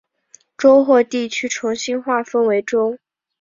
[0.57, 2.97] 州或地区重新划分为州。